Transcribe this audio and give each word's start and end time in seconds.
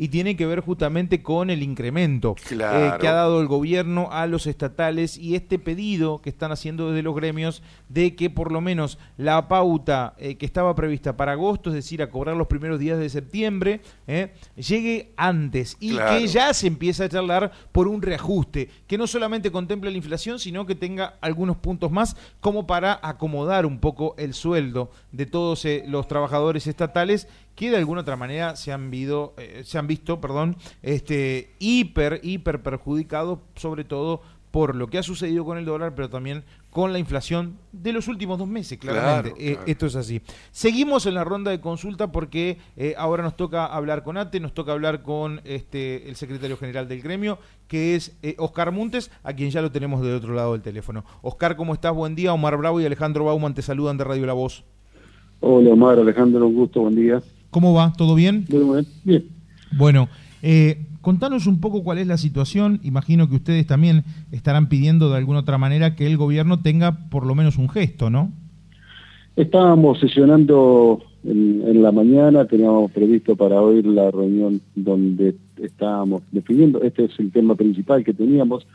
y 0.00 0.08
tiene 0.08 0.36
que 0.36 0.46
ver 0.46 0.60
justamente 0.60 1.24
con 1.24 1.50
el 1.50 1.60
incremento 1.60 2.36
eh, 2.52 2.92
que 3.00 3.08
ha 3.08 3.12
dado 3.12 3.40
el 3.40 3.48
gobierno 3.48 4.08
a 4.12 4.28
los 4.28 4.46
estatales 4.46 5.18
y 5.18 5.34
este 5.34 5.58
pedido 5.58 6.22
que 6.22 6.30
están 6.30 6.52
haciendo 6.52 6.90
desde 6.90 7.02
los 7.02 7.16
gremios 7.16 7.64
de 7.88 8.14
que 8.14 8.30
por 8.30 8.52
lo 8.52 8.60
menos 8.60 8.96
la 9.16 9.48
pauta 9.48 10.14
eh, 10.18 10.36
que 10.36 10.46
estaba 10.46 10.76
prevista 10.76 11.16
para 11.16 11.32
agosto, 11.32 11.70
es 11.70 11.74
decir, 11.74 12.00
a 12.00 12.10
cobrar 12.10 12.36
los 12.36 12.46
primeros 12.46 12.78
días 12.78 13.00
de 13.00 13.08
septiembre, 13.08 13.80
eh, 14.06 14.32
llegue 14.54 15.10
antes 15.16 15.76
y 15.80 15.90
Claro. 15.90 16.16
que 16.16 16.28
ya 16.28 16.54
se 16.54 16.68
empiece 16.68 17.02
a 17.02 17.08
charlar 17.08 17.50
por 17.72 17.88
un 17.88 18.00
reajuste 18.00 18.70
que 18.86 18.98
no 18.98 19.08
solamente 19.08 19.50
contemple 19.50 19.90
la 19.90 19.96
inflación, 19.96 20.38
sino 20.38 20.64
que 20.64 20.76
tenga 20.76 21.14
algunos 21.20 21.56
puntos 21.56 21.90
más 21.90 22.14
como 22.38 22.68
para 22.68 23.00
acomodar 23.02 23.66
un 23.66 23.80
poco 23.80 24.14
el 24.16 24.32
sueldo 24.32 24.92
de 25.10 25.26
todos 25.26 25.66
los 25.88 26.06
trabajadores 26.06 26.68
estatales 26.68 27.26
que 27.58 27.70
de 27.70 27.76
alguna 27.76 28.02
otra 28.02 28.14
manera 28.14 28.54
se 28.54 28.70
han, 28.70 28.88
vido, 28.88 29.34
eh, 29.36 29.62
se 29.64 29.78
han 29.78 29.88
visto 29.88 30.20
perdón, 30.20 30.54
este, 30.80 31.50
hiper, 31.58 32.20
hiper 32.22 32.62
perjudicados, 32.62 33.40
sobre 33.56 33.82
todo 33.82 34.22
por 34.52 34.76
lo 34.76 34.86
que 34.86 34.98
ha 34.98 35.02
sucedido 35.02 35.44
con 35.44 35.58
el 35.58 35.64
dólar, 35.64 35.96
pero 35.96 36.08
también 36.08 36.44
con 36.70 36.92
la 36.92 37.00
inflación 37.00 37.58
de 37.72 37.92
los 37.92 38.06
últimos 38.06 38.38
dos 38.38 38.46
meses, 38.46 38.78
claramente. 38.78 39.32
Claro, 39.34 39.60
Eh, 39.60 39.64
esto 39.66 39.86
es 39.86 39.96
así. 39.96 40.22
Seguimos 40.52 41.06
en 41.06 41.14
la 41.14 41.24
ronda 41.24 41.50
de 41.50 41.60
consulta 41.60 42.12
porque 42.12 42.58
eh, 42.76 42.94
ahora 42.96 43.24
nos 43.24 43.36
toca 43.36 43.66
hablar 43.66 44.04
con 44.04 44.16
ATE, 44.18 44.38
nos 44.38 44.54
toca 44.54 44.70
hablar 44.70 45.02
con 45.02 45.40
este, 45.42 46.08
el 46.08 46.14
secretario 46.14 46.56
general 46.56 46.86
del 46.86 47.02
gremio, 47.02 47.40
que 47.66 47.96
es 47.96 48.16
eh, 48.22 48.36
Oscar 48.38 48.70
Muntes, 48.70 49.10
a 49.24 49.32
quien 49.32 49.50
ya 49.50 49.62
lo 49.62 49.72
tenemos 49.72 50.00
del 50.00 50.14
otro 50.14 50.32
lado 50.32 50.52
del 50.52 50.62
teléfono. 50.62 51.04
Oscar, 51.22 51.56
¿cómo 51.56 51.74
estás? 51.74 51.92
Buen 51.92 52.14
día. 52.14 52.32
Omar 52.32 52.56
Bravo 52.56 52.80
y 52.80 52.86
Alejandro 52.86 53.24
Bauman 53.24 53.54
te 53.54 53.62
saludan 53.62 53.98
de 53.98 54.04
Radio 54.04 54.26
La 54.26 54.34
Voz. 54.34 54.64
Hola 55.40 55.70
Omar, 55.70 55.98
Alejandro, 55.98 56.46
un 56.46 56.54
gusto, 56.54 56.82
buen 56.82 56.94
día. 56.94 57.20
¿Cómo 57.50 57.74
va? 57.74 57.92
¿Todo 57.96 58.14
bien? 58.14 58.46
Muy 58.50 58.64
bien. 58.64 58.86
Bien. 59.04 59.24
Bueno, 59.76 60.08
eh, 60.42 60.86
contanos 61.00 61.46
un 61.46 61.60
poco 61.60 61.82
cuál 61.82 61.98
es 61.98 62.06
la 62.06 62.16
situación. 62.16 62.80
Imagino 62.82 63.28
que 63.28 63.36
ustedes 63.36 63.66
también 63.66 64.04
estarán 64.32 64.68
pidiendo 64.68 65.10
de 65.10 65.16
alguna 65.16 65.40
otra 65.40 65.58
manera 65.58 65.96
que 65.96 66.06
el 66.06 66.16
gobierno 66.16 66.60
tenga 66.60 67.08
por 67.10 67.26
lo 67.26 67.34
menos 67.34 67.58
un 67.58 67.68
gesto, 67.68 68.10
¿no? 68.10 68.32
Estábamos 69.36 70.00
sesionando 70.00 71.00
en, 71.24 71.62
en 71.66 71.82
la 71.82 71.92
mañana, 71.92 72.44
teníamos 72.46 72.90
previsto 72.90 73.36
para 73.36 73.60
hoy 73.60 73.82
la 73.82 74.10
reunión 74.10 74.60
donde 74.74 75.36
estábamos 75.56 76.22
definiendo, 76.32 76.82
este 76.82 77.04
es 77.04 77.18
el 77.18 77.30
tema 77.30 77.54
principal 77.54 78.04
que 78.04 78.14
teníamos, 78.14 78.66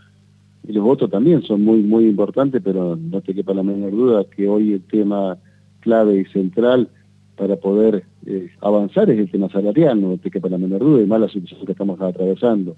y 0.66 0.72
los 0.72 0.84
votos 0.84 1.10
también 1.10 1.42
son 1.44 1.62
muy, 1.64 1.82
muy 1.82 2.06
importantes, 2.06 2.62
pero 2.64 2.96
no 2.96 3.22
te 3.22 3.34
quepa 3.34 3.54
la 3.54 3.64
menor 3.64 3.92
duda 3.92 4.24
que 4.24 4.48
hoy 4.48 4.74
el 4.74 4.82
tema 4.82 5.38
clave 5.82 6.22
y 6.22 6.26
central 6.26 6.88
para 7.36 7.58
poder 7.58 8.06
eh, 8.26 8.50
avanzar 8.62 9.10
es 9.10 9.20
el 9.20 9.30
tema 9.30 9.50
salarial, 9.50 10.00
no 10.00 10.18
te 10.18 10.32
quepa 10.32 10.48
la 10.48 10.58
menor 10.58 10.80
duda, 10.80 11.02
y 11.02 11.06
más 11.06 11.20
la 11.20 11.30
situación 11.30 11.66
que 11.66 11.74
estamos 11.74 12.00
atravesando. 12.00 12.76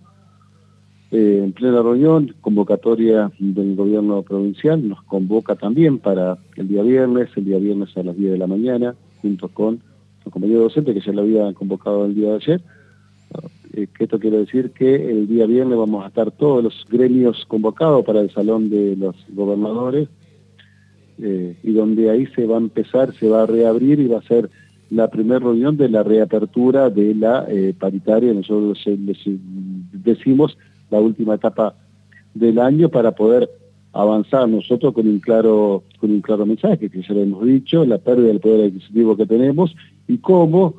Eh, 1.11 1.41
en 1.43 1.53
plena 1.53 1.83
reunión, 1.83 2.33
convocatoria 2.41 3.31
del 3.37 3.75
gobierno 3.75 4.23
provincial, 4.23 4.87
nos 4.87 5.03
convoca 5.03 5.55
también 5.55 5.99
para 5.99 6.37
el 6.55 6.67
día 6.67 6.81
viernes, 6.81 7.29
el 7.35 7.45
día 7.45 7.59
viernes 7.59 7.95
a 7.95 8.03
las 8.03 8.17
10 8.17 8.31
de 8.31 8.37
la 8.39 8.47
mañana, 8.47 8.95
junto 9.21 9.49
con 9.49 9.81
los 10.23 10.33
compañeros 10.33 10.63
docentes 10.63 10.95
que 10.95 11.01
ya 11.01 11.13
lo 11.13 11.21
habían 11.21 11.53
convocado 11.53 12.05
el 12.05 12.15
día 12.15 12.29
de 12.29 12.35
ayer. 12.35 12.61
Eh, 13.73 13.87
que 13.95 14.05
esto 14.05 14.19
quiere 14.19 14.37
decir 14.37 14.71
que 14.71 14.95
el 14.95 15.27
día 15.27 15.45
viernes 15.45 15.77
vamos 15.77 16.03
a 16.03 16.07
estar 16.07 16.31
todos 16.31 16.63
los 16.63 16.85
gremios 16.89 17.45
convocados 17.47 18.03
para 18.03 18.21
el 18.21 18.31
salón 18.31 18.69
de 18.69 18.95
los 18.95 19.15
gobernadores 19.29 20.09
y 21.17 21.71
donde 21.71 22.09
ahí 22.09 22.25
se 22.35 22.45
va 22.45 22.55
a 22.55 22.59
empezar, 22.59 23.13
se 23.13 23.29
va 23.29 23.43
a 23.43 23.45
reabrir 23.45 24.01
y 24.01 24.07
va 24.07 24.17
a 24.17 24.21
ser 24.23 24.49
la 24.95 25.07
primera 25.09 25.39
reunión 25.39 25.75
de 25.77 25.89
la 25.89 26.03
reapertura 26.03 26.89
de 26.89 27.13
la 27.15 27.45
eh, 27.49 27.73
paritaria, 27.77 28.33
nosotros 28.33 28.81
eh, 28.85 28.97
les- 29.07 29.39
decimos 30.09 30.57
la 30.89 30.99
última 30.99 31.35
etapa 31.35 31.75
del 32.33 32.59
año 32.59 32.89
para 32.89 33.11
poder 33.11 33.49
avanzar 33.93 34.47
nosotros 34.47 34.93
con 34.93 35.07
un 35.07 35.19
claro 35.19 35.83
con 35.99 36.11
un 36.11 36.21
claro 36.21 36.45
mensaje 36.45 36.89
que 36.89 37.01
ya 37.01 37.13
lo 37.13 37.21
hemos 37.21 37.45
dicho, 37.45 37.85
la 37.85 37.97
pérdida 37.97 38.27
del 38.27 38.39
poder 38.39 38.67
adquisitivo 38.67 39.15
que 39.17 39.25
tenemos 39.25 39.75
y 40.07 40.17
cómo 40.17 40.75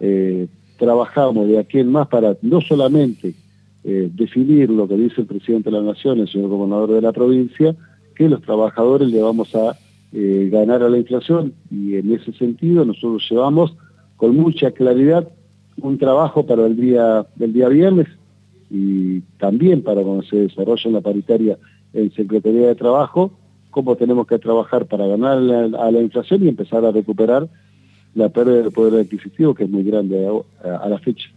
eh, 0.00 0.46
trabajamos 0.78 1.48
de 1.48 1.58
aquí 1.58 1.78
en 1.78 1.90
más 1.92 2.08
para 2.08 2.36
no 2.42 2.60
solamente 2.60 3.34
eh, 3.84 4.10
definir 4.12 4.68
lo 4.70 4.86
que 4.88 4.96
dice 4.96 5.20
el 5.22 5.26
presidente 5.26 5.70
de 5.70 5.76
la 5.78 5.82
Nación, 5.82 6.18
el 6.18 6.28
señor 6.28 6.48
gobernador 6.50 6.90
de 6.92 7.00
la 7.02 7.12
provincia, 7.12 7.74
que 8.14 8.28
los 8.28 8.42
trabajadores 8.42 9.08
le 9.08 9.20
vamos 9.22 9.54
a 9.54 9.76
eh, 10.12 10.48
ganar 10.50 10.82
a 10.82 10.88
la 10.88 10.98
inflación 10.98 11.54
y 11.70 11.96
en 11.96 12.12
ese 12.12 12.32
sentido 12.32 12.84
nosotros 12.84 13.26
llevamos 13.30 13.76
con 14.16 14.36
mucha 14.36 14.70
claridad 14.70 15.28
un 15.82 15.98
trabajo 15.98 16.46
para 16.46 16.66
el 16.66 16.76
día 16.76 17.26
del 17.36 17.52
día 17.52 17.68
viernes 17.68 18.06
y 18.70 19.20
también 19.38 19.82
para 19.82 20.02
cuando 20.02 20.22
se 20.22 20.36
desarrolla 20.36 20.90
la 20.90 21.00
paritaria 21.00 21.58
en 21.92 22.12
Secretaría 22.12 22.68
de 22.68 22.74
Trabajo, 22.74 23.32
cómo 23.70 23.96
tenemos 23.96 24.26
que 24.26 24.38
trabajar 24.38 24.86
para 24.86 25.06
ganar 25.06 25.38
a 25.38 25.90
la 25.90 26.00
inflación 26.00 26.44
y 26.44 26.48
empezar 26.48 26.84
a 26.84 26.92
recuperar 26.92 27.48
la 28.14 28.28
pérdida 28.30 28.62
del 28.62 28.72
poder 28.72 29.00
adquisitivo 29.00 29.54
que 29.54 29.64
es 29.64 29.70
muy 29.70 29.84
grande 29.84 30.26
a 30.64 30.88
la 30.88 30.98
fecha. 30.98 31.28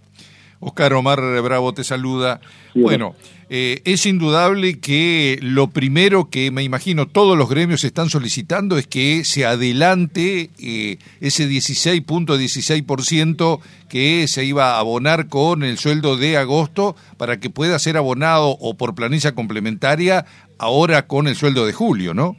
Oscar 0.59 0.93
Omar 0.93 1.19
Bravo 1.41 1.73
te 1.73 1.83
saluda. 1.83 2.41
Sí, 2.73 2.81
bueno, 2.81 3.15
eh, 3.51 3.81
es 3.83 4.05
indudable 4.05 4.79
que 4.79 5.39
lo 5.41 5.71
primero 5.71 6.29
que 6.29 6.51
me 6.51 6.61
imagino 6.61 7.07
todos 7.07 7.35
los 7.35 7.49
gremios 7.49 7.83
están 7.83 8.11
solicitando 8.11 8.77
es 8.77 8.85
que 8.85 9.25
se 9.25 9.43
adelante 9.45 10.51
eh, 10.59 10.99
ese 11.19 11.49
16.16% 11.49 13.59
que 13.89 14.27
se 14.27 14.45
iba 14.45 14.75
a 14.75 14.79
abonar 14.79 15.29
con 15.29 15.63
el 15.63 15.79
sueldo 15.79 16.15
de 16.15 16.37
agosto 16.37 16.95
para 17.17 17.39
que 17.39 17.49
pueda 17.49 17.79
ser 17.79 17.97
abonado 17.97 18.55
o 18.59 18.75
por 18.75 18.93
planilla 18.93 19.33
complementaria 19.33 20.27
ahora 20.59 21.07
con 21.07 21.27
el 21.27 21.35
sueldo 21.35 21.65
de 21.65 21.73
julio, 21.73 22.13
¿no? 22.13 22.37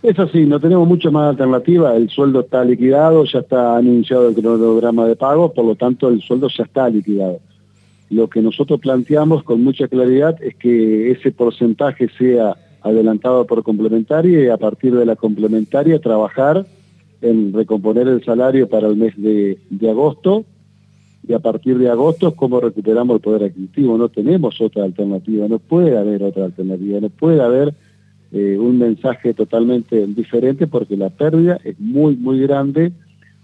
Es 0.00 0.16
así, 0.18 0.46
no 0.46 0.60
tenemos 0.60 0.86
mucha 0.86 1.10
más 1.10 1.30
alternativa, 1.30 1.96
el 1.96 2.08
sueldo 2.08 2.40
está 2.40 2.64
liquidado, 2.64 3.24
ya 3.24 3.40
está 3.40 3.76
anunciado 3.76 4.28
el 4.28 4.34
cronograma 4.36 5.06
de 5.06 5.16
pago, 5.16 5.52
por 5.52 5.64
lo 5.64 5.74
tanto 5.74 6.08
el 6.08 6.20
sueldo 6.22 6.48
ya 6.56 6.62
está 6.62 6.88
liquidado. 6.88 7.40
Lo 8.08 8.28
que 8.28 8.40
nosotros 8.40 8.78
planteamos 8.78 9.42
con 9.42 9.62
mucha 9.64 9.88
claridad 9.88 10.40
es 10.40 10.54
que 10.54 11.10
ese 11.10 11.32
porcentaje 11.32 12.08
sea 12.16 12.56
adelantado 12.80 13.44
por 13.44 13.64
complementaria 13.64 14.44
y 14.44 14.48
a 14.48 14.56
partir 14.56 14.94
de 14.94 15.04
la 15.04 15.16
complementaria 15.16 16.00
trabajar 16.00 16.64
en 17.20 17.52
recomponer 17.52 18.06
el 18.06 18.24
salario 18.24 18.68
para 18.68 18.86
el 18.86 18.96
mes 18.96 19.14
de, 19.16 19.58
de 19.68 19.90
agosto 19.90 20.44
y 21.26 21.32
a 21.32 21.40
partir 21.40 21.76
de 21.76 21.90
agosto 21.90 22.36
cómo 22.36 22.60
recuperamos 22.60 23.16
el 23.16 23.20
poder 23.20 23.50
adquisitivo. 23.50 23.98
No 23.98 24.08
tenemos 24.08 24.60
otra 24.60 24.84
alternativa, 24.84 25.48
no 25.48 25.58
puede 25.58 25.98
haber 25.98 26.22
otra 26.22 26.44
alternativa, 26.44 27.00
no 27.00 27.10
puede 27.10 27.42
haber 27.42 27.74
eh, 28.32 28.56
un 28.58 28.78
mensaje 28.78 29.34
totalmente 29.34 30.06
diferente 30.06 30.66
porque 30.66 30.96
la 30.96 31.10
pérdida 31.10 31.58
es 31.64 31.78
muy, 31.78 32.16
muy 32.16 32.40
grande. 32.40 32.92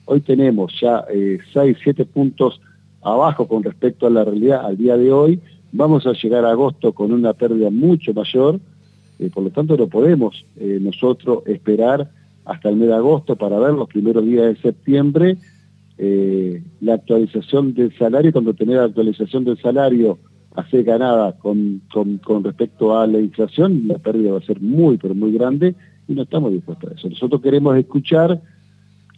Hoy 0.07 0.21
tenemos 0.21 0.79
ya 0.81 1.05
6, 1.53 1.77
7 1.83 2.05
puntos 2.05 2.61
abajo 3.03 3.47
con 3.47 3.63
respecto 3.63 4.07
a 4.07 4.11
la 4.11 4.25
realidad 4.25 4.65
al 4.65 4.77
día 4.77 4.97
de 4.97 5.13
hoy. 5.13 5.41
Vamos 5.73 6.07
a 6.07 6.13
llegar 6.13 6.45
a 6.45 6.51
agosto 6.51 6.93
con 6.93 7.13
una 7.13 7.33
pérdida 7.33 7.71
mucho 7.71 8.13
mayor, 8.13 8.61
eh, 9.19 9.31
por 9.33 9.45
lo 9.45 9.51
tanto 9.51 9.77
no 9.77 9.89
podemos 9.89 10.45
eh, 10.57 10.79
nosotros 10.81 11.43
esperar 11.47 12.11
hasta 12.45 12.69
el 12.69 12.77
mes 12.77 12.89
de 12.89 12.95
agosto 12.95 13.37
para 13.37 13.59
ver 13.59 13.73
los 13.73 13.89
primeros 13.89 14.25
días 14.25 14.47
de 14.47 14.57
septiembre 14.57 15.37
eh, 15.97 16.63
la 16.81 16.95
actualización 16.95 17.75
del 17.75 17.97
salario, 17.97 18.33
cuando 18.33 18.55
tener 18.55 18.77
la 18.77 18.85
actualización 18.85 19.45
del 19.45 19.59
salario 19.59 20.19
hace 20.55 20.83
ganada 20.83 21.33
con, 21.39 21.83
con, 21.93 22.45
respecto 22.45 22.97
a 22.97 23.07
la 23.07 23.19
inflación, 23.19 23.89
la 23.89 23.99
pérdida 23.99 24.33
va 24.33 24.39
a 24.39 24.43
ser 24.43 24.61
muy, 24.61 24.99
pero 24.99 25.15
muy 25.15 25.33
grande 25.33 25.75
y 26.09 26.15
no 26.15 26.23
estamos 26.23 26.53
dispuestos 26.53 26.91
a 26.91 26.95
eso. 26.95 27.09
Nosotros 27.09 27.41
queremos 27.43 27.77
escuchar 27.77 28.41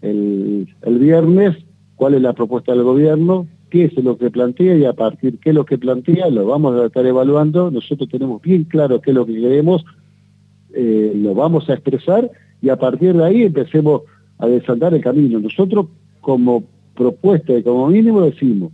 el, 0.01 0.69
el 0.83 0.99
viernes 0.99 1.57
cuál 1.95 2.15
es 2.15 2.23
la 2.23 2.33
propuesta 2.33 2.73
del 2.73 2.85
gobierno, 2.85 3.47
qué 3.71 3.85
es 3.85 3.95
lo 4.03 4.17
que 4.17 4.31
plantea 4.31 4.77
y 4.77 4.85
a 4.85 4.95
partir 4.95 5.39
qué 5.39 5.51
es 5.51 5.55
lo 5.55 5.67
que 5.67 5.79
plantea 5.79 6.29
lo 6.31 6.47
vamos 6.47 6.81
a 6.81 6.87
estar 6.87 7.05
evaluando. 7.05 7.71
Nosotros 7.71 8.09
tenemos 8.09 8.41
bien 8.41 8.65
claro 8.65 9.01
qué 9.01 9.11
es 9.11 9.15
lo 9.15 9.27
que 9.27 9.35
queremos, 9.35 9.85
eh, 10.73 11.13
lo 11.17 11.35
vamos 11.35 11.69
a 11.69 11.75
expresar 11.75 12.31
y 12.63 12.71
a 12.71 12.77
partir 12.77 13.15
de 13.15 13.25
ahí 13.25 13.43
empecemos 13.43 14.03
a 14.39 14.47
desandar 14.47 14.95
el 14.95 15.03
camino. 15.03 15.39
Nosotros 15.39 15.87
como 16.21 16.65
propuesta 16.95 17.53
y 17.53 17.63
como 17.63 17.89
mínimo 17.89 18.23
decimos, 18.23 18.73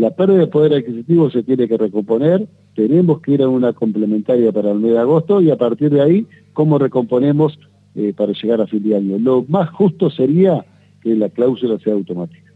la 0.00 0.10
pérdida 0.10 0.38
de 0.38 0.46
poder 0.46 0.72
adquisitivo 0.72 1.30
se 1.30 1.42
tiene 1.42 1.68
que 1.68 1.76
recomponer, 1.76 2.48
tenemos 2.74 3.20
que 3.20 3.32
ir 3.32 3.42
a 3.42 3.48
una 3.48 3.74
complementaria 3.74 4.50
para 4.50 4.70
el 4.70 4.78
mes 4.78 4.92
de 4.92 4.98
agosto 4.98 5.42
y 5.42 5.50
a 5.50 5.56
partir 5.56 5.90
de 5.90 6.00
ahí, 6.00 6.26
¿cómo 6.54 6.78
recomponemos 6.78 7.58
eh, 7.94 8.14
para 8.16 8.32
llegar 8.32 8.62
a 8.62 8.66
fin 8.66 8.82
de 8.82 8.96
año? 8.96 9.18
Lo 9.18 9.44
más 9.46 9.68
justo 9.70 10.08
sería 10.08 10.64
que 11.02 11.14
la 11.14 11.28
cláusula 11.28 11.78
sea 11.78 11.92
automática. 11.92 12.49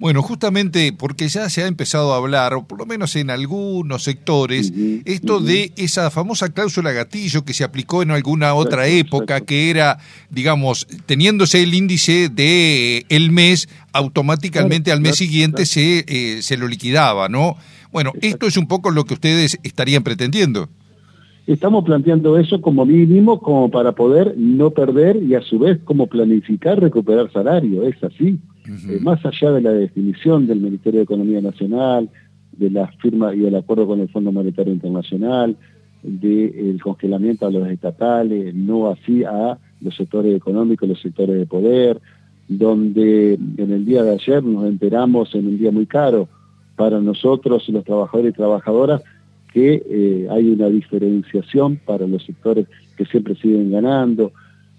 Bueno, 0.00 0.22
justamente 0.22 0.94
porque 0.96 1.28
ya 1.28 1.50
se 1.50 1.62
ha 1.62 1.66
empezado 1.66 2.14
a 2.14 2.16
hablar, 2.16 2.54
o 2.54 2.64
por 2.64 2.78
lo 2.78 2.86
menos 2.86 3.16
en 3.16 3.28
algunos 3.28 4.02
sectores, 4.02 4.72
esto 5.04 5.40
de 5.40 5.72
esa 5.76 6.10
famosa 6.10 6.48
cláusula 6.54 6.90
gatillo 6.92 7.44
que 7.44 7.52
se 7.52 7.64
aplicó 7.64 8.02
en 8.02 8.10
alguna 8.10 8.54
otra 8.54 8.88
época, 8.88 9.42
que 9.42 9.68
era, 9.68 9.98
digamos, 10.30 10.86
teniéndose 11.04 11.62
el 11.62 11.74
índice 11.74 12.30
de 12.30 13.04
el 13.10 13.30
mes, 13.30 13.68
automáticamente 13.92 14.90
al 14.90 15.02
mes 15.02 15.16
siguiente 15.16 15.66
se, 15.66 16.06
eh, 16.08 16.40
se 16.40 16.56
lo 16.56 16.66
liquidaba, 16.66 17.28
¿no? 17.28 17.56
Bueno, 17.92 18.12
esto 18.22 18.46
es 18.46 18.56
un 18.56 18.68
poco 18.68 18.90
lo 18.90 19.04
que 19.04 19.12
ustedes 19.12 19.58
estarían 19.64 20.02
pretendiendo. 20.02 20.70
Estamos 21.46 21.84
planteando 21.84 22.38
eso 22.38 22.62
como 22.62 22.86
mínimo, 22.86 23.38
como 23.40 23.70
para 23.70 23.92
poder 23.92 24.34
no 24.38 24.70
perder 24.70 25.22
y 25.22 25.34
a 25.34 25.42
su 25.42 25.58
vez 25.58 25.78
como 25.84 26.06
planificar 26.06 26.80
recuperar 26.80 27.30
salario, 27.32 27.86
es 27.86 28.02
así. 28.02 28.38
Eh, 28.66 28.98
más 29.00 29.24
allá 29.24 29.52
de 29.52 29.62
la 29.62 29.72
definición 29.72 30.46
del 30.46 30.60
Ministerio 30.60 31.00
de 31.00 31.04
Economía 31.04 31.40
Nacional, 31.40 32.10
de 32.52 32.70
la 32.70 32.88
firma 33.00 33.34
y 33.34 33.40
del 33.40 33.56
acuerdo 33.56 33.86
con 33.86 34.00
el 34.00 34.08
Fondo 34.08 34.32
Monetario 34.32 34.72
Internacional, 34.72 35.56
del 36.02 36.80
congelamiento 36.82 37.46
a 37.46 37.50
los 37.50 37.68
estatales, 37.68 38.54
no 38.54 38.90
así 38.90 39.24
a 39.24 39.58
los 39.80 39.96
sectores 39.96 40.34
económicos, 40.34 40.88
los 40.88 41.00
sectores 41.00 41.38
de 41.38 41.46
poder, 41.46 42.00
donde 42.48 43.34
en 43.34 43.72
el 43.72 43.84
día 43.84 44.02
de 44.02 44.12
ayer 44.12 44.42
nos 44.42 44.66
enteramos 44.66 45.34
en 45.34 45.46
un 45.46 45.58
día 45.58 45.70
muy 45.70 45.86
caro 45.86 46.28
para 46.76 47.00
nosotros, 47.00 47.68
los 47.68 47.84
trabajadores 47.84 48.32
y 48.32 48.36
trabajadoras, 48.36 49.02
que 49.52 49.82
eh, 49.88 50.28
hay 50.30 50.50
una 50.50 50.68
diferenciación 50.68 51.76
para 51.76 52.06
los 52.06 52.24
sectores 52.24 52.66
que 52.96 53.04
siempre 53.04 53.34
siguen 53.36 53.70
ganando, 53.70 54.32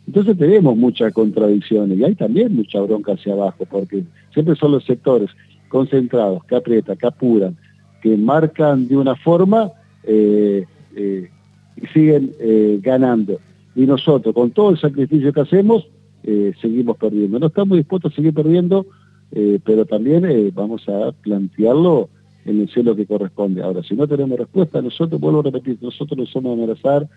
entonces 0.07 0.37
tenemos 0.37 0.75
muchas 0.75 1.13
contradicciones 1.13 1.97
y 1.97 2.03
hay 2.03 2.15
también 2.15 2.55
mucha 2.55 2.81
bronca 2.81 3.13
hacia 3.13 3.33
abajo, 3.33 3.65
porque 3.69 4.03
siempre 4.33 4.55
son 4.55 4.73
los 4.73 4.83
sectores 4.83 5.29
concentrados, 5.69 6.43
que 6.45 6.55
aprietan, 6.55 6.97
que 6.97 7.07
apuran, 7.07 7.55
que 8.01 8.17
marcan 8.17 8.87
de 8.87 8.97
una 8.97 9.15
forma 9.15 9.71
eh, 10.03 10.65
eh, 10.95 11.29
y 11.77 11.87
siguen 11.87 12.31
eh, 12.39 12.79
ganando. 12.81 13.39
Y 13.75 13.85
nosotros, 13.85 14.35
con 14.35 14.51
todo 14.51 14.71
el 14.71 14.79
sacrificio 14.79 15.31
que 15.31 15.41
hacemos, 15.41 15.87
seguimos 16.61 16.97
perdiendo. 16.97 17.39
No 17.39 17.47
estamos 17.47 17.77
dispuestos 17.77 18.13
a 18.13 18.15
seguir 18.15 18.33
perdiendo, 18.33 18.85
pero 19.63 19.85
también 19.85 20.51
vamos 20.53 20.87
a 20.87 21.13
plantearlo 21.13 22.09
en 22.45 22.61
el 22.61 22.69
cielo 22.69 22.95
que 22.95 23.07
corresponde. 23.07 23.63
Ahora, 23.63 23.81
si 23.81 23.95
no 23.95 24.07
tenemos 24.07 24.37
respuesta, 24.37 24.81
nosotros, 24.81 25.19
vuelvo 25.19 25.39
a 25.39 25.43
repetir, 25.43 25.77
nosotros 25.81 26.17
no 26.17 26.25
somos 26.27 26.57
amenazar, 26.57 27.07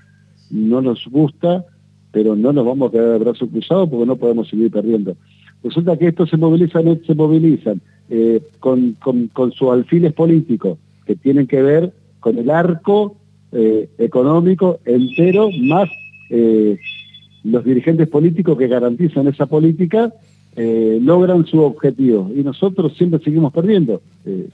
no 0.51 0.81
nos 0.81 1.07
gusta, 1.07 1.67
pero 2.15 2.37
no 2.37 2.53
nos 2.53 2.65
vamos 2.65 2.89
a 2.89 2.93
quedar 2.93 3.11
de 3.11 3.19
brazos 3.19 3.49
cruzados 3.51 3.91
porque 3.91 4.07
no 4.07 4.15
podemos 4.15 4.49
seguir 4.49 4.71
perdiendo. 4.71 5.17
Resulta 5.65 5.99
que 5.99 6.07
estos 6.07 6.31
se 6.31 6.37
movilizan, 6.37 7.01
se 7.05 7.15
movilizan 7.15 7.81
eh, 8.09 8.41
con, 8.61 8.97
con, 9.01 9.53
sus 9.53 9.69
alfiles 9.71 10.13
políticos, 10.13 10.79
que 11.07 11.17
tienen 11.17 11.49
que 11.49 11.61
ver 11.61 11.93
con 12.21 12.39
el 12.39 12.51
arco 12.51 13.17
eh, 13.51 13.89
económico 13.99 14.79
entero, 14.85 15.51
más 15.63 15.91
eh, 16.31 16.79
los 17.43 17.65
dirigentes 17.65 18.07
políticos 18.07 18.57
que 18.57 18.69
garantizan 18.69 19.27
esa 19.27 19.47
política, 19.47 20.15
logran 20.57 21.45
su 21.47 21.61
objetivo. 21.63 22.31
Y 22.33 22.45
nosotros 22.45 22.97
siempre 22.97 23.19
seguimos 23.25 23.53
perdiendo. 23.53 24.03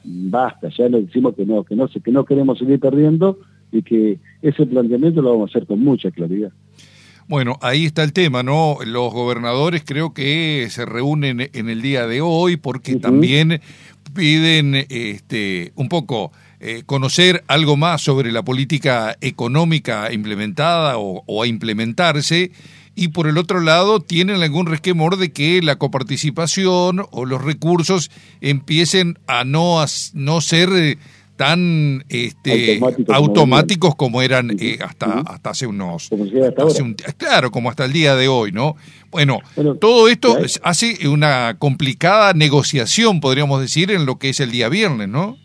basta, 0.04 0.70
ya 0.70 0.88
le 0.88 1.02
decimos 1.02 1.34
que 1.34 1.44
no, 1.44 1.62
que 1.62 1.76
no, 1.76 1.88
que 1.88 2.10
no 2.10 2.24
queremos 2.24 2.58
seguir 2.58 2.80
perdiendo 2.80 3.38
y 3.70 3.82
que 3.82 4.18
ese 4.40 4.64
planteamiento 4.64 5.20
lo 5.20 5.32
vamos 5.32 5.50
a 5.50 5.52
hacer 5.52 5.66
con 5.66 5.80
mucha 5.80 6.10
claridad. 6.10 6.52
Bueno, 7.30 7.60
ahí 7.62 7.86
está 7.86 8.02
el 8.02 8.12
tema, 8.12 8.42
¿no? 8.42 8.78
Los 8.84 9.12
gobernadores 9.12 9.84
creo 9.86 10.12
que 10.12 10.66
se 10.68 10.84
reúnen 10.84 11.48
en 11.52 11.68
el 11.68 11.80
día 11.80 12.08
de 12.08 12.20
hoy 12.20 12.56
porque 12.56 12.96
también 12.96 13.60
piden 14.12 14.74
este, 14.88 15.70
un 15.76 15.88
poco 15.88 16.32
eh, 16.58 16.82
conocer 16.86 17.44
algo 17.46 17.76
más 17.76 18.02
sobre 18.02 18.32
la 18.32 18.42
política 18.42 19.16
económica 19.20 20.12
implementada 20.12 20.98
o, 20.98 21.40
a 21.40 21.46
implementarse 21.46 22.50
y 22.96 23.08
por 23.08 23.28
el 23.28 23.38
otro 23.38 23.60
lado 23.60 24.00
tienen 24.00 24.42
algún 24.42 24.66
resquemor 24.66 25.16
de 25.16 25.30
que 25.30 25.62
la 25.62 25.76
coparticipación 25.76 27.06
o 27.12 27.26
los 27.26 27.44
recursos 27.44 28.10
empiecen 28.40 29.20
a 29.28 29.44
no, 29.44 29.80
a 29.80 29.86
no 30.14 30.40
ser 30.40 30.70
eh, 30.72 30.98
tan 31.40 32.04
este, 32.10 32.78
automáticos, 33.08 33.94
como, 33.94 34.20
eran 34.20 34.50
eh, 34.60 34.76
hasta, 34.84 35.20
hasta 35.20 35.48
hace 35.48 35.66
unos... 35.66 36.10
claro, 37.16 37.50
como 37.50 37.70
hasta 37.70 37.86
el 37.86 37.94
día 37.94 38.14
de 38.14 38.28
hoy, 38.28 38.52
¿no? 38.52 38.76
Bueno, 39.10 39.38
todo 39.80 40.08
esto 40.08 40.36
hace 40.62 41.08
una 41.08 41.56
complicada 41.58 42.34
negociación, 42.34 43.20
podríamos 43.20 43.58
decir, 43.58 43.90
en 43.90 44.04
lo 44.04 44.18
que 44.18 44.28
es 44.28 44.40
el 44.40 44.50
día 44.50 44.68
viernes, 44.68 45.08
¿no? 45.08 45.38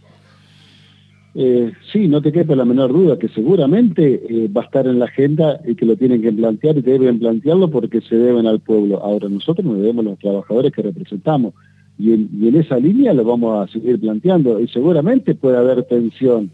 Eh, 1.34 1.72
sí, 1.94 2.10
no 2.10 2.22
te 2.22 2.34
quepa 2.34 2.58
la 2.58 2.66
menor 2.66 2.92
duda 2.92 3.18
que 3.18 3.30
seguramente 3.30 4.22
eh, 4.28 4.50
va 4.50 4.64
a 4.64 4.66
estar 4.66 4.88
en 4.88 5.00
la 5.00 5.06
agenda 5.06 5.62
y 5.66 5.76
que 5.76 5.86
lo 5.86 5.96
tienen 5.96 6.22
que 6.22 6.34
plantear 6.34 6.76
y 6.76 6.82
deben 6.82 7.20
plantearlo 7.20 7.72
porque 7.72 8.02
se 8.02 8.18
deben 8.18 8.48
al 8.48 8.60
pueblo. 8.60 9.02
Ahora, 9.02 9.30
nosotros 9.30 9.66
nos 9.66 9.78
debemos 9.78 10.06
a 10.06 10.10
los 10.10 10.20
trabajadores 10.20 10.74
que 10.74 10.82
representamos 10.82 11.54
y 11.98 12.14
en, 12.14 12.56
esa 12.56 12.78
línea 12.78 13.14
lo 13.14 13.24
vamos 13.24 13.68
a 13.68 13.72
seguir 13.72 14.00
planteando 14.00 14.60
y 14.60 14.68
seguramente 14.68 15.34
puede 15.36 15.58
haber 15.58 15.84
tensión. 15.84 16.52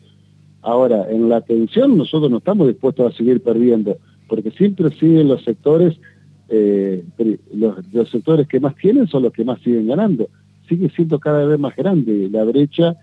Ahora, 0.62 1.10
en 1.10 1.30
la 1.30 1.42
tensión 1.42 1.98
nosotros 1.98 2.30
no 2.30 2.38
estamos 2.38 2.68
dispuestos 2.68 3.12
a 3.12 3.18
seguir 3.18 3.42
perdiendo, 3.42 3.98
porque 4.28 4.52
siempre 4.52 4.92
siguen 4.92 5.28
los 5.28 5.44
sectores, 5.44 5.98
eh, 6.50 7.04
los, 7.54 8.10
sectores 8.10 8.48
que 8.48 8.60
más 8.60 8.76
tienen 8.76 9.08
son 9.08 9.24
los 9.24 9.34
que 9.34 9.44
más 9.44 9.60
siguen 9.62 9.88
ganando. 9.88 10.30
Sigue 10.70 10.90
siendo 10.90 11.20
cada 11.20 11.46
vez 11.46 11.60
más 11.60 11.76
grande 11.76 12.30
la 12.32 12.44
brecha 12.44 12.96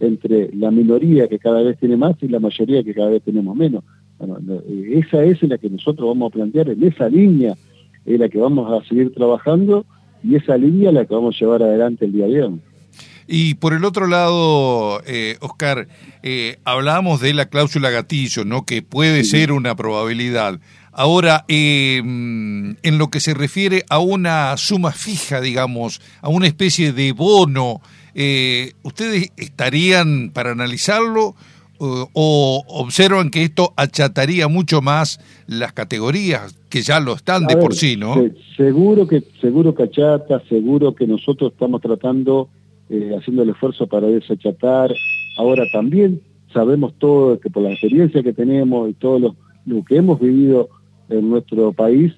entre 0.00 0.52
la 0.54 0.72
minoría 0.72 1.28
que 1.28 1.38
cada 1.38 1.62
vez 1.62 1.78
tiene 1.78 1.96
más 1.96 2.16
y 2.20 2.28
la 2.28 2.40
mayoría 2.40 2.82
que 2.82 2.92
cada 2.92 3.10
vez 3.10 3.22
tenemos 3.22 3.56
menos. 3.56 3.84
Bueno, 4.18 4.38
esa 4.90 5.22
es 5.24 5.42
la 5.44 5.58
que 5.58 5.70
nosotros 5.70 6.08
vamos 6.08 6.32
a 6.32 6.34
plantear, 6.34 6.70
en 6.70 6.82
esa 6.82 7.08
línea 7.08 7.54
es 8.04 8.18
la 8.18 8.28
que 8.28 8.38
vamos 8.38 8.70
a 8.70 8.86
seguir 8.86 9.14
trabajando 9.14 9.86
y 10.24 10.36
esa 10.36 10.56
línea 10.56 10.90
la 10.90 11.04
que 11.04 11.14
vamos 11.14 11.36
a 11.36 11.38
llevar 11.38 11.62
adelante 11.62 12.06
el 12.06 12.12
día 12.12 12.26
viernes. 12.26 12.60
Y 13.26 13.54
por 13.54 13.72
el 13.72 13.84
otro 13.84 14.06
lado, 14.06 15.00
eh, 15.06 15.36
Oscar, 15.40 15.88
eh, 16.22 16.58
hablábamos 16.64 17.20
de 17.20 17.32
la 17.32 17.46
cláusula 17.46 17.90
gatillo, 17.90 18.44
¿no? 18.44 18.66
Que 18.66 18.82
puede 18.82 19.24
ser 19.24 19.52
una 19.52 19.74
probabilidad. 19.74 20.60
Ahora, 20.92 21.44
em, 21.48 22.76
en 22.82 22.98
lo 22.98 23.08
que 23.08 23.20
se 23.20 23.34
refiere 23.34 23.84
a 23.88 23.98
una 23.98 24.56
suma 24.56 24.92
fija, 24.92 25.40
digamos, 25.40 26.00
a 26.20 26.28
una 26.28 26.46
especie 26.46 26.92
de 26.92 27.12
bono, 27.12 27.80
eh, 28.14 28.74
¿ustedes 28.82 29.32
estarían 29.36 30.30
para 30.30 30.52
analizarlo 30.52 31.34
o 32.12 32.64
observan 32.68 33.30
que 33.30 33.44
esto 33.44 33.72
achataría 33.76 34.48
mucho 34.48 34.82
más 34.82 35.20
las 35.46 35.72
categorías 35.72 36.56
que 36.74 36.82
ya 36.82 36.98
lo 36.98 37.12
están 37.12 37.46
de 37.46 37.56
por 37.56 37.72
sí, 37.72 37.96
¿no? 37.96 38.16
seguro 38.56 39.06
que 39.06 39.22
seguro 39.40 39.76
que 39.76 39.84
achata, 39.84 40.42
seguro 40.48 40.92
que 40.92 41.06
nosotros 41.06 41.52
estamos 41.52 41.80
tratando, 41.80 42.48
eh, 42.90 43.14
haciendo 43.16 43.44
el 43.44 43.50
esfuerzo 43.50 43.86
para 43.86 44.08
desachatar. 44.08 44.90
Ahora 45.38 45.64
también 45.72 46.20
sabemos 46.52 46.94
todo 46.98 47.38
que 47.38 47.48
por 47.48 47.62
la 47.62 47.70
experiencia 47.70 48.24
que 48.24 48.32
tenemos 48.32 48.90
y 48.90 48.94
todo 48.94 49.18
lo, 49.20 49.84
que 49.84 49.96
hemos 49.96 50.18
vivido 50.18 50.68
en 51.10 51.30
nuestro 51.30 51.72
país, 51.72 52.12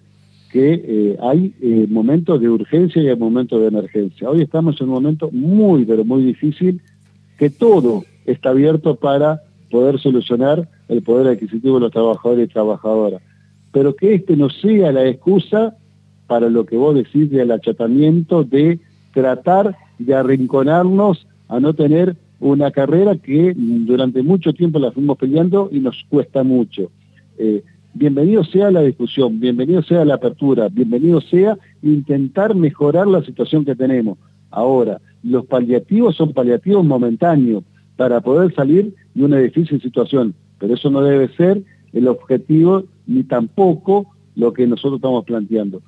que 0.50 0.82
eh, 0.82 1.18
hay 1.20 1.52
eh, 1.60 1.86
momentos 1.90 2.40
de 2.40 2.48
urgencia 2.48 3.02
y 3.02 3.08
hay 3.08 3.16
momentos 3.16 3.60
de 3.60 3.66
emergencia. 3.66 4.30
Hoy 4.30 4.40
estamos 4.40 4.80
en 4.80 4.88
un 4.88 4.94
momento 4.94 5.28
muy, 5.32 5.84
pero 5.84 6.02
muy 6.02 6.22
difícil, 6.22 6.80
que 7.38 7.50
todo 7.50 8.04
está 8.24 8.50
abierto 8.50 8.96
para 8.96 9.42
poder 9.70 9.98
solucionar 9.98 10.68
el 10.88 11.02
poder 11.02 11.28
adquisitivo 11.28 11.76
de 11.76 11.80
los 11.82 11.92
trabajadores 11.92 12.48
y 12.48 12.52
trabajadoras. 12.52 13.22
Pero 13.72 13.94
que 13.94 14.14
este 14.14 14.36
no 14.36 14.48
sea 14.50 14.92
la 14.92 15.06
excusa 15.06 15.76
para 16.26 16.48
lo 16.48 16.66
que 16.66 16.76
vos 16.76 16.94
decís 16.94 17.30
del 17.30 17.52
achatamiento, 17.52 18.44
de 18.44 18.80
tratar 19.12 19.76
de 19.98 20.14
arrinconarnos 20.14 21.26
a 21.48 21.60
no 21.60 21.74
tener 21.74 22.16
una 22.40 22.70
carrera 22.70 23.16
que 23.16 23.54
durante 23.56 24.22
mucho 24.22 24.52
tiempo 24.52 24.78
la 24.78 24.92
fuimos 24.92 25.16
peleando 25.16 25.68
y 25.72 25.80
nos 25.80 26.04
cuesta 26.08 26.42
mucho. 26.42 26.90
Eh, 27.38 27.62
bienvenido 27.94 28.44
sea 28.44 28.70
la 28.70 28.82
discusión, 28.82 29.40
bienvenido 29.40 29.82
sea 29.82 30.04
la 30.04 30.14
apertura, 30.14 30.68
bienvenido 30.68 31.20
sea 31.20 31.56
intentar 31.82 32.54
mejorar 32.54 33.06
la 33.06 33.22
situación 33.22 33.64
que 33.64 33.74
tenemos. 33.74 34.18
Ahora, 34.50 35.00
los 35.22 35.46
paliativos 35.46 36.16
son 36.16 36.32
paliativos 36.32 36.84
momentáneos 36.84 37.64
para 37.96 38.20
poder 38.20 38.54
salir 38.54 38.94
de 39.14 39.24
una 39.24 39.38
difícil 39.38 39.80
situación, 39.80 40.34
pero 40.58 40.74
eso 40.74 40.90
no 40.90 41.02
debe 41.02 41.28
ser 41.34 41.62
el 41.92 42.08
objetivo 42.08 42.84
ni 43.06 43.22
tampoco 43.22 44.06
lo 44.34 44.52
que 44.52 44.66
nosotros 44.66 44.96
estamos 44.96 45.24
planteando. 45.24 45.80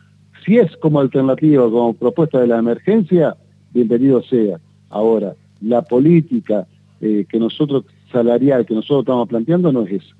Si 0.44 0.56
es 0.56 0.74
como 0.78 1.00
alternativa, 1.00 1.64
como 1.64 1.92
propuesta 1.92 2.40
de 2.40 2.46
la 2.46 2.58
emergencia, 2.58 3.36
bienvenido 3.72 4.22
sea. 4.22 4.58
Ahora, 4.88 5.34
la 5.60 5.82
política 5.82 6.66
eh, 7.00 7.26
que 7.28 7.38
nosotros, 7.38 7.84
salarial 8.10 8.64
que 8.64 8.74
nosotros 8.74 9.00
estamos 9.00 9.28
planteando 9.28 9.70
no 9.72 9.82
es 9.82 10.02
eso. 10.02 10.14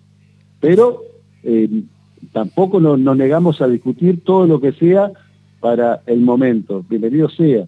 Pero 0.60 1.02
eh, 1.42 1.84
tampoco 2.32 2.80
nos 2.80 3.16
negamos 3.16 3.62
a 3.62 3.68
discutir 3.68 4.22
todo 4.22 4.46
lo 4.46 4.60
que 4.60 4.72
sea 4.72 5.12
para 5.60 6.02
el 6.06 6.20
momento. 6.20 6.84
Bienvenido 6.88 7.30
sea 7.30 7.66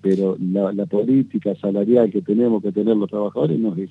pero 0.00 0.36
la, 0.40 0.86
política 0.86 1.54
salarial 1.56 2.10
que 2.10 2.22
tenemos 2.22 2.62
que 2.62 2.72
tener 2.72 2.96
los 2.96 3.10
trabajadores 3.10 3.58
no 3.58 3.74
es 3.76 3.90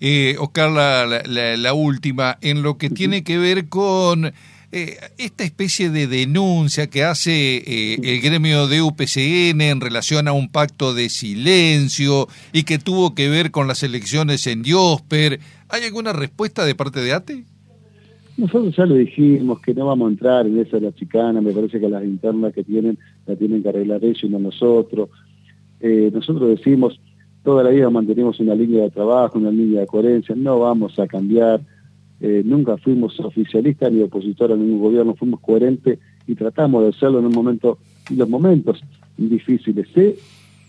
eh, 0.00 0.36
Oscar, 0.38 0.70
la, 0.70 1.56
la, 1.56 1.74
última, 1.74 2.36
en 2.42 2.62
lo 2.62 2.76
que 2.76 2.90
tiene 2.90 3.24
que 3.24 3.38
ver 3.38 3.68
con 3.68 4.26
eh, 4.72 4.96
esta 5.16 5.44
especie 5.44 5.88
de 5.88 6.06
denuncia 6.06 6.88
que 6.88 7.02
hace 7.02 7.56
eh, 7.56 7.98
el 8.02 8.20
gremio 8.20 8.66
de 8.66 8.82
UPCN 8.82 9.62
en 9.62 9.80
relación 9.80 10.28
a 10.28 10.32
un 10.32 10.50
pacto 10.50 10.92
de 10.92 11.08
silencio 11.08 12.26
y 12.52 12.64
que 12.64 12.78
tuvo 12.78 13.14
que 13.14 13.30
ver 13.30 13.52
con 13.52 13.68
las 13.68 13.82
elecciones 13.82 14.46
en 14.46 14.62
Diosper, 14.62 15.40
¿hay 15.70 15.84
alguna 15.84 16.12
respuesta 16.12 16.66
de 16.66 16.74
parte 16.74 17.00
de 17.00 17.12
ATE? 17.14 17.44
Nosotros 18.36 18.76
ya 18.76 18.84
lo 18.84 18.96
dijimos, 18.96 19.60
que 19.60 19.72
no 19.72 19.86
vamos 19.86 20.08
a 20.08 20.10
entrar 20.10 20.46
en 20.46 20.58
esa 20.58 20.76
de 20.76 20.82
la 20.82 20.94
chicana, 20.94 21.40
me 21.40 21.52
parece 21.52 21.80
que 21.80 21.88
las 21.88 22.04
internas 22.04 22.52
que 22.52 22.64
tienen, 22.64 22.98
la 23.24 23.34
tienen 23.34 23.62
que 23.62 23.70
arreglar 23.70 24.04
ellos 24.04 24.24
y 24.24 24.28
no 24.28 24.38
nosotros. 24.38 25.08
Eh, 25.80 26.10
nosotros 26.12 26.48
decimos, 26.48 27.00
toda 27.42 27.62
la 27.62 27.70
vida 27.70 27.90
mantenemos 27.90 28.40
una 28.40 28.54
línea 28.54 28.84
de 28.84 28.90
trabajo, 28.90 29.38
una 29.38 29.50
línea 29.50 29.80
de 29.80 29.86
coherencia, 29.86 30.34
no 30.34 30.60
vamos 30.60 30.98
a 30.98 31.06
cambiar, 31.06 31.60
eh, 32.20 32.42
nunca 32.44 32.76
fuimos 32.78 33.18
oficialistas 33.20 33.92
ni 33.92 34.02
opositores 34.02 34.56
a 34.56 34.60
ningún 34.60 34.80
gobierno, 34.80 35.14
fuimos 35.14 35.40
coherentes 35.40 35.98
y 36.26 36.34
tratamos 36.34 36.82
de 36.82 36.88
hacerlo 36.88 37.18
en 37.18 37.24
los 38.18 38.28
momentos 38.28 38.80
difíciles. 39.16 39.88
Sé 39.94 40.16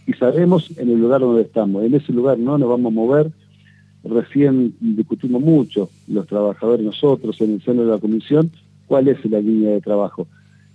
y 0.05 0.13
sabemos 0.13 0.71
en 0.77 0.89
el 0.89 0.99
lugar 0.99 1.21
donde 1.21 1.41
estamos, 1.41 1.83
en 1.83 1.93
ese 1.93 2.13
lugar 2.13 2.37
no 2.37 2.57
nos 2.57 2.69
vamos 2.69 2.91
a 2.91 2.95
mover, 2.95 3.31
recién 4.03 4.75
discutimos 4.79 5.41
mucho, 5.41 5.89
los 6.07 6.27
trabajadores 6.27 6.85
nosotros 6.85 7.39
en 7.41 7.55
el 7.55 7.61
seno 7.61 7.83
de 7.83 7.91
la 7.91 7.97
comisión, 7.97 8.51
cuál 8.85 9.07
es 9.07 9.23
la 9.25 9.39
línea 9.39 9.71
de 9.71 9.81
trabajo. 9.81 10.27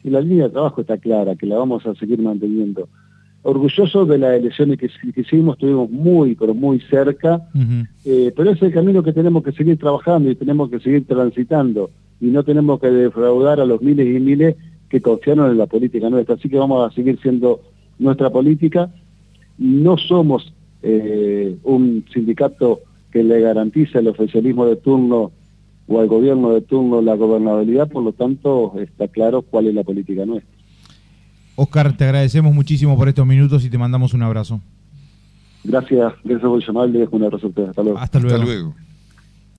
Y 0.05 0.11
la 0.11 0.21
línea 0.21 0.45
de 0.45 0.51
trabajo 0.51 0.81
está 0.81 0.99
clara, 0.99 1.37
que 1.37 1.47
la 1.47 1.59
vamos 1.59 1.87
a 1.87 1.95
seguir 1.95 2.19
manteniendo 2.19 2.89
orgulloso 3.43 4.07
de 4.07 4.19
las 4.19 4.35
elecciones 4.35 4.79
que, 4.79 4.89
hicimos, 5.17 5.57
estuvimos 5.57 5.91
muy, 5.91 6.35
pero 6.35 6.55
muy 6.55 6.81
cerca, 6.81 7.49
eh, 8.05 8.33
pero 8.37 8.51
es 8.51 8.63
el 8.63 8.73
camino 8.73 9.03
que 9.03 9.13
tenemos 9.13 9.43
que 9.43 9.53
seguir 9.53 9.79
trabajando 9.79 10.31
y 10.31 10.37
tenemos 10.37 10.71
que 10.71 10.79
seguir 10.81 11.07
transitando, 11.07 11.91
y 12.21 12.27
no 12.27 12.45
tenemos 12.45 12.81
que 12.81 12.89
defraudar 12.89 13.61
a 13.61 13.67
los 13.67 13.83
miles 13.83 14.07
y 14.07 14.21
miles 14.21 14.57
que 14.89 15.01
confiaron 15.01 15.51
en 15.51 15.59
la 15.59 15.67
política 15.67 16.09
nuestra, 16.09 16.37
así 16.37 16.49
que 16.49 16.59
vamos 16.59 16.89
a 16.89 16.95
seguir 16.95 17.19
siendo 17.21 17.61
nuestra 17.99 18.31
política, 18.31 18.91
no 19.59 19.97
somos 19.97 20.53
eh, 20.83 21.57
un 21.65 22.05
sindicato 22.13 22.81
que 23.11 23.25
le 23.25 23.41
garantice 23.41 23.99
al 23.99 24.09
oficialismo 24.09 24.67
de 24.67 24.77
turno 24.77 25.33
o 25.89 26.01
al 26.01 26.07
gobierno 26.07 26.53
de 26.53 26.61
turno 26.63 27.03
la 27.03 27.15
gobernabilidad, 27.15 27.89
por 27.89 28.05
lo 28.05 28.13
tanto 28.13 28.75
está 28.79 29.09
claro 29.09 29.43
cuál 29.43 29.67
es 29.67 29.75
la 29.75 29.83
política 29.83 30.25
nuestra. 30.25 30.52
Oscar, 31.57 31.97
te 31.97 32.05
agradecemos 32.05 32.55
muchísimo 32.55 32.97
por 32.97 33.09
estos 33.09 33.27
minutos 33.27 33.65
y 33.65 33.71
te 33.71 33.79
mandamos 33.79 34.15
un 34.15 34.23
abrazo. 34.23 34.61
Gracias, 35.65 36.13
gracias 36.25 36.49
por 36.49 36.67
llamarle, 36.67 37.09
un 37.11 37.23
abrazo 37.25 37.47
a 37.47 37.49
ustedes. 37.51 37.69
Hasta 37.71 37.83
luego. 37.83 37.99
Hasta 37.99 38.19
luego. 38.19 38.75